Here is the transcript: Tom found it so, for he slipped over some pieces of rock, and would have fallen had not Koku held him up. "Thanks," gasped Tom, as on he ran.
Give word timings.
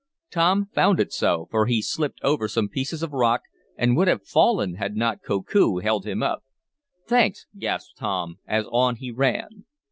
Tom 0.31 0.65
found 0.73 0.99
it 0.99 1.13
so, 1.13 1.47
for 1.51 1.67
he 1.67 1.79
slipped 1.79 2.17
over 2.23 2.47
some 2.47 2.67
pieces 2.67 3.03
of 3.03 3.11
rock, 3.13 3.41
and 3.77 3.95
would 3.95 4.07
have 4.07 4.25
fallen 4.25 4.77
had 4.77 4.95
not 4.95 5.21
Koku 5.21 5.77
held 5.77 6.07
him 6.07 6.23
up. 6.23 6.43
"Thanks," 7.05 7.45
gasped 7.55 7.97
Tom, 7.99 8.39
as 8.47 8.65
on 8.71 8.95
he 8.95 9.11
ran. 9.11 9.65